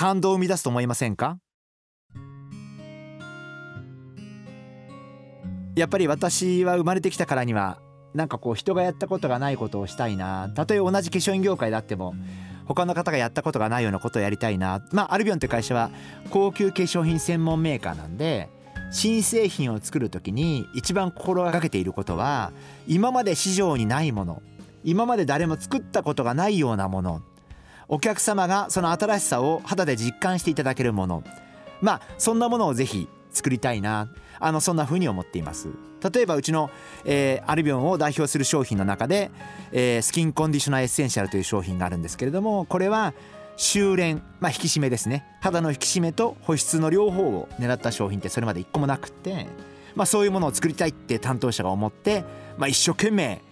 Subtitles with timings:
[0.00, 1.36] 感動を生み出すと思いませんか？
[5.76, 7.82] やっぱり私は生まれてきたからには
[8.14, 10.48] なんかこう人がやったことがないことをしたいな。
[10.56, 12.14] たとえ同じ化粧品業界であっても
[12.64, 14.82] 他の方がやったことがないようなことをやりたいな。
[14.90, 15.90] まあアルビオンという会社は
[16.30, 18.48] 高級化粧品専門メーカーなんで
[18.90, 22.52] 新製品を作る時に一番心がけていることは
[22.88, 24.40] 今まで市場にないもの
[24.82, 27.20] 今まで誰も作ったことがないようなもの
[27.92, 31.24] お客様がその新しさを肌で実感していただけるもの。
[31.80, 34.08] まあそんなものをぜひ作りたいな。
[34.38, 35.68] あのそんな風に思っています。
[36.12, 36.70] 例えばうちの、
[37.04, 39.30] えー、アルビオンを代表する商品の中で、
[39.70, 43.12] えー、スキンコンディショナーエッセンシャルという商品があるんですけれどもこれは
[43.58, 45.26] 修練、まあ、引き締めですね。
[45.42, 49.48] 肌の引き締めと保湿の両方を狙った商品ってそれまで一個もなくって、
[49.94, 52.24] まあ、そういうものを作りたいって担当者が思って、
[52.56, 53.42] まあ、一生懸命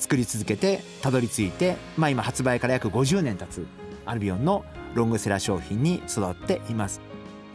[0.00, 3.66] 作り続けてたどり着いて、まあ、今発売から約50年経つ
[4.06, 7.00] アルビオンのロングセラー商品に育っています。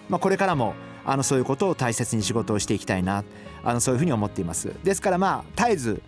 [0.07, 3.23] まあ、これからもあのそういうことを大切に仕事をしていきたいな
[3.63, 6.01] あのそういうふうに思っていますですからまあ絶えず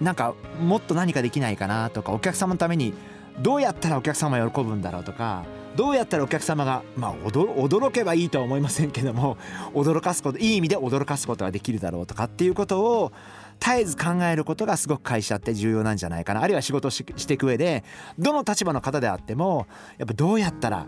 [0.00, 2.92] なんかもっと何かできないかなとかお客様のために
[3.40, 5.44] どうやったらお客様喜ぶんだろうとか
[5.76, 9.38] どうやったらお客様がまあ驚けばいいとは思いませんけども
[9.74, 13.12] 驚かすこといい意味で驚かすことができるだろうとかっていうことを
[13.60, 16.42] 絶えず考えることがすごく会社って重要なんじゃないかな。
[16.42, 17.84] あるいは仕事していく上で
[18.18, 19.66] どの立場の方であっても
[19.98, 20.86] やっぱどうやったら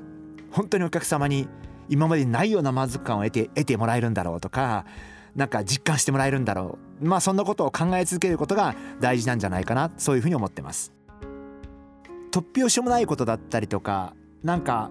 [0.51, 1.49] 本当にお客様に
[1.89, 4.85] 今までにないような満足感を得て得てもらえるんだろうとか
[5.35, 7.07] なんか実感してもらえるんだろう。
[7.07, 10.93] まあそんなことを考え続けることが大事なんじゃないかなそういうふうに思ってます。
[12.31, 14.91] 突拍子もないことだったりとかなんか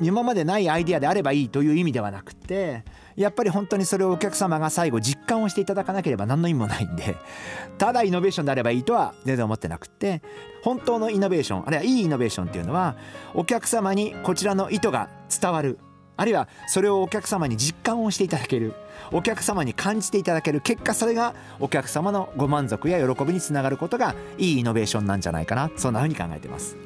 [0.00, 2.84] 今までないアイデアであればいいという意味ではなくて
[3.16, 7.16] やっぱり本当にそれをお客様が最後実感をしていただかなければ何の意味もないんで
[7.78, 10.22] ただイノベーションであればいいとは全然思ってなくて
[10.62, 12.96] 本当のイノベーションあるいはいいイノベーションっていうのは
[13.34, 15.08] お客様にこちらの意図が
[15.40, 15.78] 伝わる
[16.16, 18.74] あるいはそれをお客様に実感をしていただける
[19.12, 26.85] お客様に感じていただける結果それがお客様のご満足や喜びにつながることがいいイノベーションなんじゃないかなそんなふうに考えてます。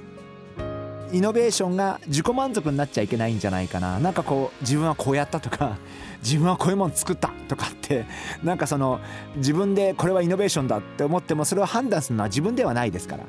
[1.12, 3.98] イノベーションが自己満足になっちゃいけないんじゃないかな。
[3.98, 5.76] なんかこう自分はこうやったとか
[6.22, 8.04] 自分はこういうもの作ったとかって
[8.44, 9.00] なんかその
[9.36, 13.24] 自分でこれはイノベーションだって思ってもそれを判断するのは自分ではないですから。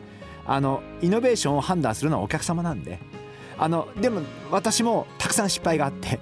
[0.45, 2.99] あのイノベーションを判断するのはお客様なんで。
[3.57, 6.19] あのでも私もたくさん失敗があって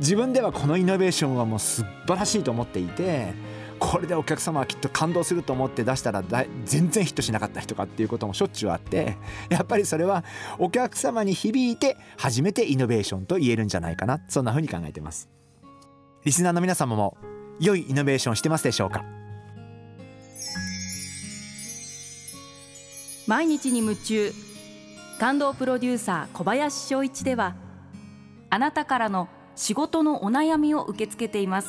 [0.00, 3.32] 自分ではこのイノベーションはもう素晴らしいと思っていて
[3.92, 6.24] これでお客様はきっと感動すると思って出したら
[6.64, 9.16] 全然ヒットしなかったりとかっていうこともしょっちゅうあって
[9.50, 10.24] やっぱりそれは
[10.58, 15.28] お客様に響いて初めてイノベーションと言えるんじゃないかなそんな風に考えてます。
[16.24, 17.16] リスナーの皆様も
[17.60, 19.04] 良いイノベーションしてますでしょうか？
[23.26, 24.32] 毎日に夢中。
[25.20, 27.54] 感動プロデューサー小林翔一では
[28.50, 31.68] あなたからの仕事のお悩みを受け付けています。